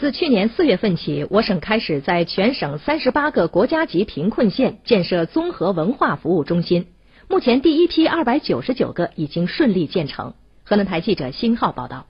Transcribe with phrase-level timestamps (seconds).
[0.00, 6.86] 自去年四月份起，我省开始在全省三十八个国家级贫困县建设综合文化服务中心。
[7.28, 10.32] 目前，第一批二百九十九个已经顺利建成。
[10.64, 12.06] 河南台记者辛浩报道。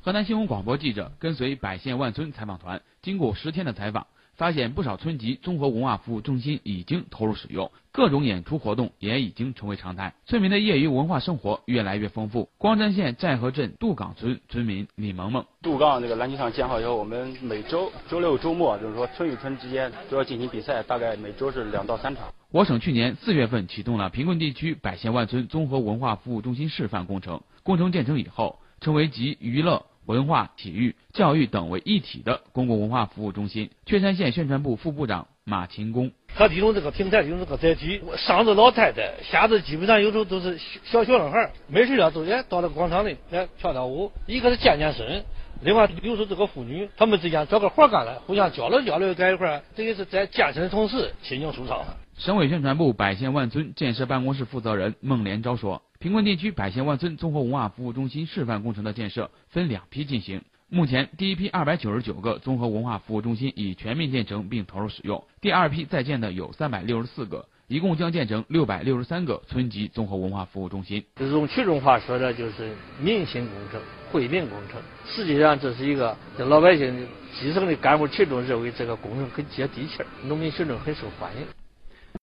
[0.00, 4.06] 河南新闻广播记者跟随百县万村采访团，经过十天的采访。
[4.36, 12.48] 发现不少村级综合文化服务中心已经投入使用，各种演出活动也已经成为常态，村民的业余文化生活越来越丰富。
[12.58, 22.26] 光山县寨河镇杜岗村村民李萌萌：杜岗这个篮球场建好以后，我们每周周六周末就是说村与村之间都要进行比赛，大概每周是两到三场。
[22.50, 29.86] 我省去年四月份启动了贫困地区百县万村综合文化服务中心示范工程，工程建成以后，成为集娱乐。
[30.06, 33.70] 文化、体育、教育等为一体的公共文化服务中心。
[33.86, 45.24] 确山县宣传部副部长马勤工，他利用这个平台，利用这个载体，上至老太太，下至基本上有时候都是小小男孩，没事了都哎到那个广场里来跳跳舞，一个是健健身，
[45.62, 51.84] 另外有时候这个妇女她们之间找个活干了，互相交流交流在一块儿，这也是在健身的同时心情舒畅。
[52.16, 55.82] 省委宣传部百县万村建设办公室负责人孟连昭说。
[56.04, 71.02] 贫困地区百县万村综合文化服务中心示范工程的建设分两批进行，目前第一批二百九十九个综合文化服务中心已全面建成并投入使用，第二批在建的有三百六十四个，一共将建成六百六十三个村级综合文化服务中心。
[71.16, 73.80] 这种群众话说的就是民心工程、
[74.12, 77.08] 惠民工程，实际上这是一个这老百姓、
[77.40, 81.63] 基层的干部群众认为这个工程很接地气，农民群众很受欢迎。